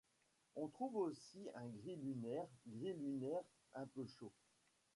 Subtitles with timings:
[0.55, 3.43] On trouve aussi un gris lunaire gris lunaire
[3.75, 4.33] un peu chaud.